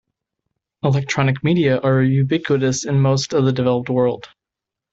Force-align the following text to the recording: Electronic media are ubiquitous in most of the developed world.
Electronic 0.81 1.43
media 1.43 1.77
are 1.79 2.01
ubiquitous 2.01 2.85
in 2.85 2.99
most 2.99 3.33
of 3.33 3.45
the 3.45 3.53
developed 3.53 3.87
world. 3.87 4.29